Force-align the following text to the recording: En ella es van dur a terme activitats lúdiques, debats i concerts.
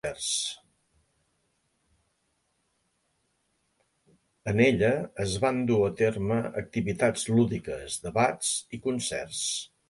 En 4.53 4.63
ella 4.65 4.89
es 5.25 5.37
van 5.45 5.61
dur 5.69 5.79
a 5.89 5.91
terme 6.01 6.39
activitats 6.63 7.27
lúdiques, 7.35 8.01
debats 8.09 8.51
i 8.79 8.83
concerts. 8.89 9.45